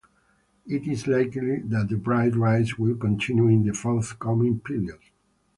It 0.65 0.87
is 0.87 1.05
likely 1.05 1.59
that 1.59 1.87
the 1.91 1.99
price 1.99 2.33
rise 2.33 2.75
will 2.75 2.95
continue 2.95 3.49
in 3.49 3.63
the 3.67 3.73
forthcoming 3.75 4.59
period. 4.59 4.97